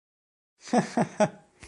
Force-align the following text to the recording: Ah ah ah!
Ah 0.77 0.83
ah 1.01 1.07
ah! 1.23 1.31